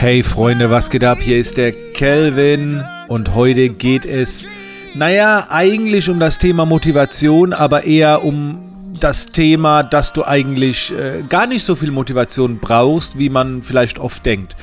[0.00, 1.18] Hey Freunde, was geht ab?
[1.20, 4.46] Hier ist der Kelvin und heute geht es,
[4.94, 11.22] naja, eigentlich um das Thema Motivation, aber eher um das Thema, dass du eigentlich äh,
[11.28, 14.56] gar nicht so viel Motivation brauchst, wie man vielleicht oft denkt.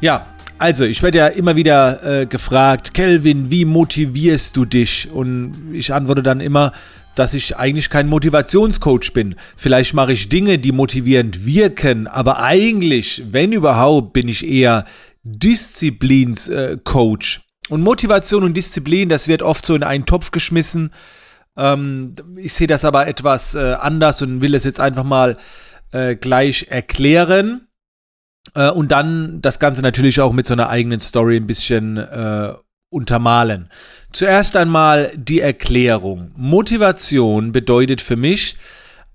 [0.00, 0.24] Ja,
[0.56, 5.10] also ich werde ja immer wieder äh, gefragt, Kelvin, wie motivierst du dich?
[5.12, 6.72] Und ich antworte dann immer,
[7.16, 9.34] dass ich eigentlich kein Motivationscoach bin.
[9.56, 14.84] Vielleicht mache ich Dinge, die motivierend wirken, aber eigentlich, wenn überhaupt, bin ich eher
[15.24, 17.40] Disziplinscoach.
[17.68, 20.92] Und Motivation und Disziplin, das wird oft so in einen Topf geschmissen.
[21.56, 25.36] Ähm, ich sehe das aber etwas äh, anders und will es jetzt einfach mal
[25.90, 27.66] äh, gleich erklären.
[28.54, 32.54] Äh, und dann das Ganze natürlich auch mit so einer eigenen Story ein bisschen äh,
[32.90, 33.68] untermalen.
[34.12, 36.30] Zuerst einmal die Erklärung.
[36.36, 38.56] Motivation bedeutet für mich,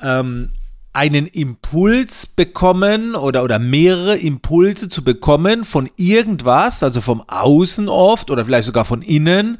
[0.00, 0.48] ähm,
[0.92, 8.30] einen Impuls bekommen oder, oder mehrere Impulse zu bekommen von irgendwas, also vom Außen oft
[8.30, 9.58] oder vielleicht sogar von innen,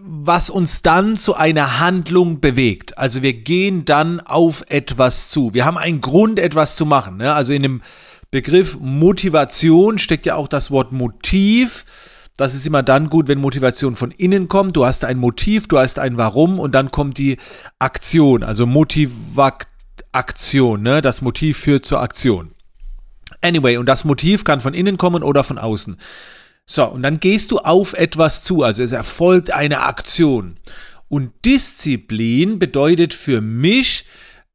[0.00, 2.96] was uns dann zu einer Handlung bewegt.
[2.96, 5.52] Also wir gehen dann auf etwas zu.
[5.52, 7.18] Wir haben einen Grund, etwas zu machen.
[7.18, 7.34] Ne?
[7.34, 7.82] Also in dem
[8.30, 11.84] Begriff Motivation steckt ja auch das Wort Motiv.
[12.40, 14.74] Das ist immer dann gut, wenn Motivation von innen kommt.
[14.74, 17.36] Du hast ein Motiv, du hast ein Warum und dann kommt die
[17.78, 21.02] Aktion, also Motivaktion, ne?
[21.02, 22.52] Das Motiv führt zur Aktion.
[23.42, 25.98] Anyway, und das Motiv kann von innen kommen oder von außen.
[26.64, 30.56] So, und dann gehst du auf etwas zu, also es erfolgt eine Aktion.
[31.10, 34.06] Und Disziplin bedeutet für mich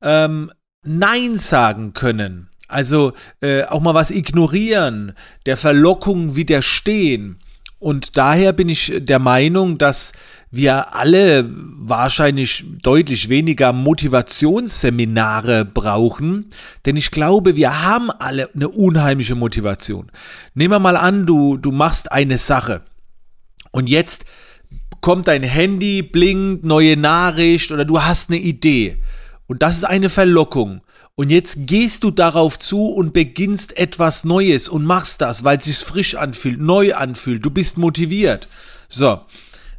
[0.01, 0.49] ähm,
[0.81, 2.49] Nein sagen können.
[2.67, 5.13] Also äh, auch mal was ignorieren,
[5.45, 7.37] der Verlockung widerstehen.
[7.79, 10.13] Und daher bin ich der Meinung, dass
[10.49, 16.49] wir alle wahrscheinlich deutlich weniger Motivationsseminare brauchen,
[16.85, 20.09] denn ich glaube, wir haben alle eine unheimliche Motivation.
[20.53, 22.81] Nehmen wir mal an, du, du machst eine Sache.
[23.71, 24.25] Und jetzt
[25.01, 29.01] kommt dein Handy, blinkt, neue Nachricht oder du hast eine Idee.
[29.47, 30.81] Und das ist eine Verlockung
[31.15, 35.63] und jetzt gehst du darauf zu und beginnst etwas Neues und machst das, weil es
[35.63, 37.43] sich frisch anfühlt, neu anfühlt.
[37.43, 38.47] Du bist motiviert.
[38.89, 39.21] So.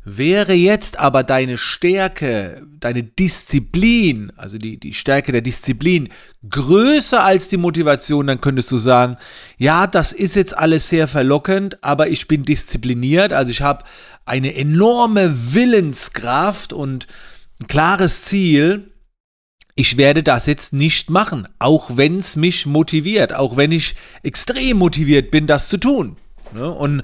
[0.08, 6.10] Wäre jetzt aber deine Stärke, deine Disziplin, also die, die Stärke der Disziplin,
[6.48, 9.16] größer als die Motivation, dann könntest du sagen,
[9.58, 13.84] ja, das ist jetzt alles sehr verlockend, aber ich bin diszipliniert, also ich habe
[14.26, 17.08] eine enorme Willenskraft und
[17.60, 18.92] ein klares Ziel
[19.76, 24.78] ich werde das jetzt nicht machen, auch wenn es mich motiviert, auch wenn ich extrem
[24.78, 26.16] motiviert bin, das zu tun.
[26.54, 26.70] Ne?
[26.70, 27.02] Und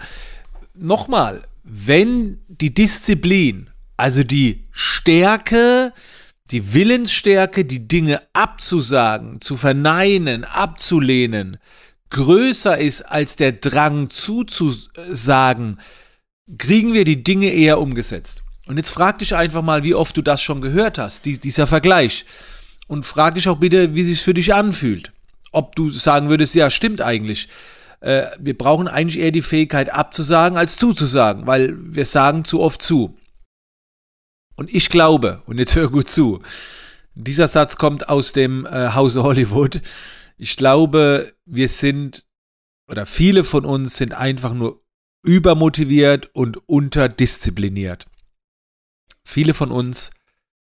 [0.74, 3.68] nochmal, wenn die Disziplin,
[3.98, 5.92] also die Stärke,
[6.50, 11.58] die Willensstärke, die Dinge abzusagen, zu verneinen, abzulehnen,
[12.08, 15.78] größer ist als der Drang zuzusagen,
[16.56, 18.42] kriegen wir die Dinge eher umgesetzt.
[18.66, 22.24] Und jetzt frag dich einfach mal, wie oft du das schon gehört hast, dieser Vergleich
[22.86, 25.12] und frag dich auch bitte, wie sich für dich anfühlt.
[25.52, 27.48] Ob du sagen würdest, ja, stimmt eigentlich.
[28.00, 32.82] Äh, wir brauchen eigentlich eher die Fähigkeit abzusagen als zuzusagen, weil wir sagen zu oft
[32.82, 33.16] zu.
[34.56, 36.40] Und ich glaube, und jetzt hör gut zu,
[37.14, 39.82] dieser Satz kommt aus dem äh, Hause Hollywood.
[40.36, 42.26] Ich glaube, wir sind,
[42.90, 44.80] oder viele von uns sind einfach nur
[45.24, 48.06] übermotiviert und unterdiszipliniert.
[49.24, 50.12] Viele von uns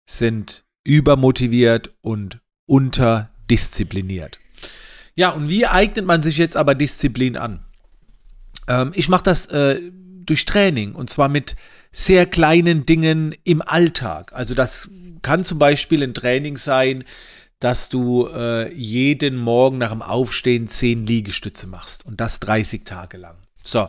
[0.07, 4.39] sind übermotiviert und unterdiszipliniert.
[5.15, 7.59] Ja, und wie eignet man sich jetzt aber Disziplin an?
[8.67, 9.81] Ähm, ich mache das äh,
[10.25, 11.55] durch Training und zwar mit
[11.91, 14.33] sehr kleinen Dingen im Alltag.
[14.33, 14.89] Also das
[15.21, 17.03] kann zum Beispiel ein Training sein,
[17.59, 23.17] dass du äh, jeden Morgen nach dem Aufstehen 10 Liegestütze machst und das 30 Tage
[23.17, 23.35] lang.
[23.63, 23.87] So,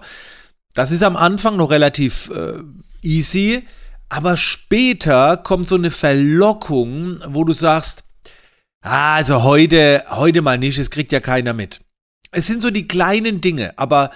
[0.74, 2.62] das ist am Anfang noch relativ äh,
[3.02, 3.64] easy.
[4.08, 8.04] Aber später kommt so eine Verlockung, wo du sagst,
[8.82, 11.80] ah, also heute, heute mal nicht, es kriegt ja keiner mit.
[12.30, 14.10] Es sind so die kleinen Dinge, aber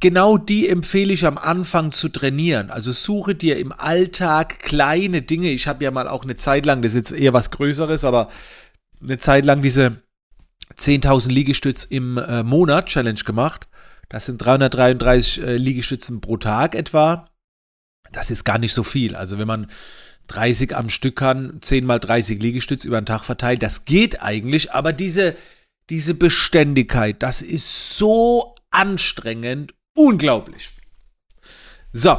[0.00, 2.70] genau die empfehle ich am Anfang zu trainieren.
[2.70, 5.50] Also suche dir im Alltag kleine Dinge.
[5.50, 8.28] Ich habe ja mal auch eine Zeit lang, das ist jetzt eher was Größeres, aber
[9.02, 10.02] eine Zeit lang diese
[10.76, 13.66] 10.000 Liegestütz im äh, Monat Challenge gemacht.
[14.08, 17.27] Das sind 333 äh, Liegestützen pro Tag etwa
[18.12, 19.14] das ist gar nicht so viel.
[19.16, 19.66] Also wenn man
[20.28, 24.72] 30 am Stück kann, 10 mal 30 Liegestütz über den Tag verteilt, das geht eigentlich,
[24.72, 25.36] aber diese,
[25.90, 30.70] diese Beständigkeit, das ist so anstrengend, unglaublich.
[31.92, 32.18] So,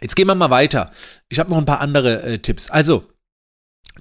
[0.00, 0.90] jetzt gehen wir mal weiter.
[1.28, 2.70] Ich habe noch ein paar andere äh, Tipps.
[2.70, 3.08] Also,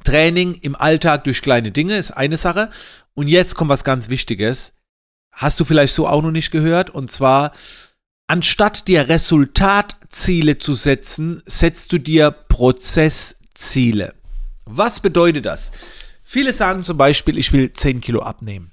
[0.03, 2.69] Training im Alltag durch kleine Dinge ist eine Sache.
[3.13, 4.73] Und jetzt kommt was ganz Wichtiges.
[5.33, 6.89] hast du vielleicht so auch noch nicht gehört.
[6.89, 7.51] Und zwar,
[8.31, 14.13] anstatt dir Resultatziele zu setzen, setzt du dir Prozessziele.
[14.63, 15.73] Was bedeutet das?
[16.23, 18.71] Viele sagen zum Beispiel, ich will 10 Kilo abnehmen.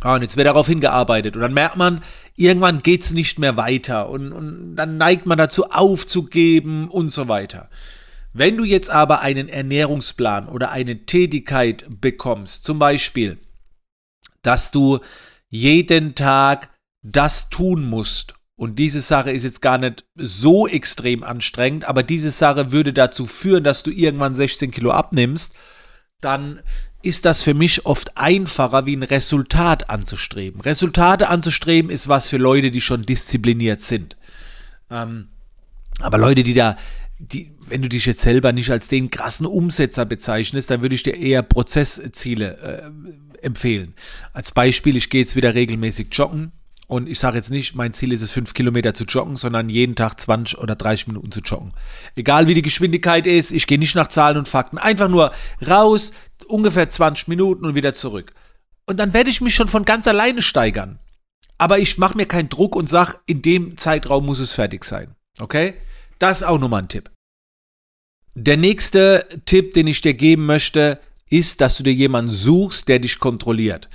[0.00, 1.34] Ah, und jetzt wird darauf hingearbeitet.
[1.34, 2.04] Und dann merkt man,
[2.36, 4.08] irgendwann geht es nicht mehr weiter.
[4.08, 7.68] Und, und dann neigt man dazu aufzugeben und so weiter.
[8.32, 13.38] Wenn du jetzt aber einen Ernährungsplan oder eine Tätigkeit bekommst, zum Beispiel,
[14.42, 15.00] dass du
[15.48, 16.70] jeden Tag
[17.02, 22.30] das tun musst, und diese Sache ist jetzt gar nicht so extrem anstrengend, aber diese
[22.30, 25.56] Sache würde dazu führen, dass du irgendwann 16 Kilo abnimmst,
[26.20, 26.60] dann
[27.02, 30.60] ist das für mich oft einfacher, wie ein Resultat anzustreben.
[30.60, 34.16] Resultate anzustreben ist was für Leute, die schon diszipliniert sind.
[34.92, 35.30] Ähm,
[35.98, 36.76] aber Leute, die da
[37.18, 41.02] die, wenn du dich jetzt selber nicht als den krassen Umsetzer bezeichnest, dann würde ich
[41.02, 43.94] dir eher Prozessziele äh, empfehlen.
[44.32, 46.52] Als Beispiel, ich gehe jetzt wieder regelmäßig joggen
[46.92, 49.94] und ich sage jetzt nicht, mein Ziel ist es, fünf Kilometer zu joggen, sondern jeden
[49.94, 51.72] Tag 20 oder 30 Minuten zu joggen.
[52.16, 55.32] Egal wie die Geschwindigkeit ist, ich gehe nicht nach Zahlen und Fakten, einfach nur
[55.66, 56.12] raus,
[56.48, 58.34] ungefähr 20 Minuten und wieder zurück.
[58.84, 60.98] Und dann werde ich mich schon von ganz alleine steigern.
[61.56, 65.16] Aber ich mache mir keinen Druck und sage, in dem Zeitraum muss es fertig sein.
[65.40, 65.72] Okay?
[66.18, 67.10] Das ist auch nochmal ein Tipp.
[68.34, 70.98] Der nächste Tipp, den ich dir geben möchte,
[71.30, 73.88] ist, dass du dir jemanden suchst, der dich kontrolliert.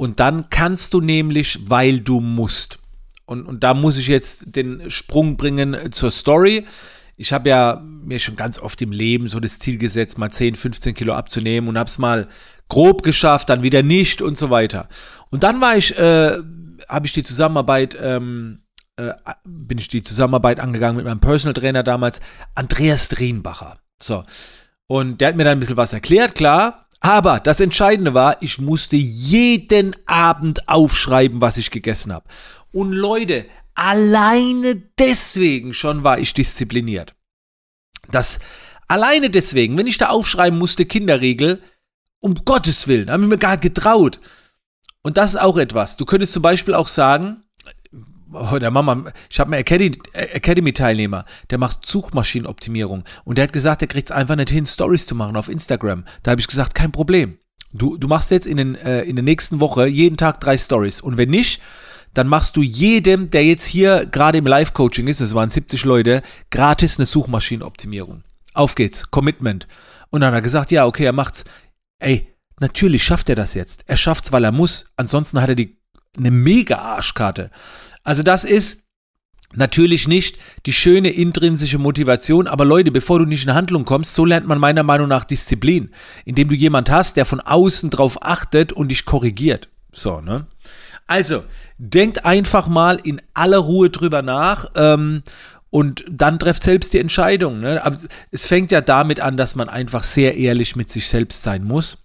[0.00, 2.78] Und dann kannst du nämlich, weil du musst.
[3.26, 6.64] Und, und da muss ich jetzt den Sprung bringen zur Story.
[7.18, 10.54] Ich habe ja mir schon ganz oft im Leben so das Ziel gesetzt, mal 10,
[10.54, 12.28] 15 Kilo abzunehmen und habe es mal
[12.66, 14.88] grob geschafft, dann wieder nicht und so weiter.
[15.28, 16.38] Und dann war ich, äh,
[16.88, 18.62] habe ich die Zusammenarbeit ähm,
[18.96, 19.12] äh,
[19.44, 22.20] bin ich die Zusammenarbeit angegangen mit meinem Personal Trainer damals,
[22.54, 23.76] Andreas Drienbacher.
[24.02, 24.24] So.
[24.86, 26.86] Und der hat mir dann ein bisschen was erklärt, klar.
[27.00, 32.28] Aber das Entscheidende war, ich musste jeden Abend aufschreiben, was ich gegessen habe.
[32.72, 37.14] Und Leute, alleine deswegen schon war ich diszipliniert.
[38.10, 38.38] Das
[38.86, 41.62] alleine deswegen, wenn ich da aufschreiben musste, Kinderregel,
[42.20, 44.20] um Gottes Willen, habe ich mir gar getraut.
[45.02, 45.96] Und das ist auch etwas.
[45.96, 47.42] Du könntest zum Beispiel auch sagen,
[48.32, 53.88] oh, der Mama, ich habe einen Academy-Teilnehmer, der macht Suchmaschinenoptimierung und der hat gesagt, der
[53.88, 56.04] kriegt es einfach nicht hin, Stories zu machen auf Instagram.
[56.22, 57.38] Da habe ich gesagt, kein Problem.
[57.72, 61.00] Du, du machst jetzt in, den, äh, in der nächsten Woche jeden Tag drei Stories
[61.00, 61.60] und wenn nicht,
[62.14, 66.22] dann machst du jedem, der jetzt hier gerade im Live-Coaching ist, es waren 70 Leute,
[66.50, 68.24] gratis eine Suchmaschinenoptimierung.
[68.52, 69.68] Auf geht's, Commitment.
[70.10, 71.44] Und dann hat er gesagt, ja, okay, er macht's.
[72.00, 73.84] Ey, natürlich schafft er das jetzt.
[73.86, 74.92] Er schafft's, weil er muss.
[74.96, 75.78] Ansonsten hat er die
[76.18, 77.50] eine mega Arschkarte.
[78.02, 78.84] Also das ist
[79.54, 84.24] natürlich nicht die schöne intrinsische Motivation, aber Leute, bevor du nicht in Handlung kommst, so
[84.24, 85.90] lernt man meiner Meinung nach Disziplin,
[86.24, 89.68] indem du jemand hast, der von außen drauf achtet und dich korrigiert.
[89.92, 90.46] So, ne?
[91.06, 91.42] Also,
[91.78, 95.22] denkt einfach mal in aller Ruhe drüber nach ähm,
[95.70, 97.60] und dann trefft selbst die Entscheidung.
[97.60, 97.84] Ne?
[97.84, 97.96] Aber
[98.30, 101.98] es fängt ja damit an, dass man einfach sehr ehrlich mit sich selbst sein muss,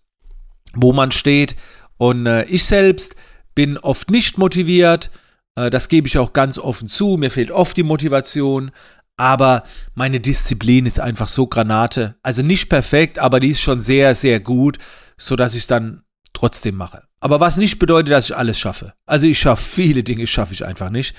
[0.74, 1.56] wo man steht.
[1.98, 3.16] Und äh, ich selbst
[3.54, 5.12] bin oft nicht motiviert,
[5.56, 7.18] das gebe ich auch ganz offen zu.
[7.18, 8.72] Mir fehlt oft die Motivation.
[9.18, 9.64] Aber
[9.94, 12.16] meine Disziplin ist einfach so Granate.
[12.22, 14.78] Also nicht perfekt, aber die ist schon sehr, sehr gut,
[15.18, 16.04] sodass ich es dann
[16.34, 17.04] trotzdem mache.
[17.22, 18.94] Aber was nicht bedeutet, dass ich alles schaffe.
[19.06, 21.16] Also ich schaffe viele Dinge, schaffe ich einfach nicht.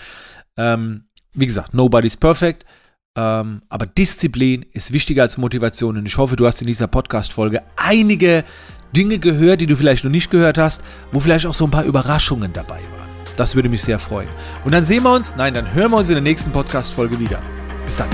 [0.58, 2.66] Ähm, wie gesagt, nobody's perfect.
[3.16, 5.96] Ähm, aber Disziplin ist wichtiger als Motivation.
[5.96, 8.44] Und ich hoffe, du hast in dieser Podcast-Folge einige
[8.94, 10.82] Dinge gehört, die du vielleicht noch nicht gehört hast,
[11.12, 12.95] wo vielleicht auch so ein paar Überraschungen dabei waren.
[13.36, 14.28] Das würde mich sehr freuen.
[14.64, 17.40] Und dann sehen wir uns, nein, dann hören wir uns in der nächsten Podcast-Folge wieder.
[17.84, 18.08] Bis dann.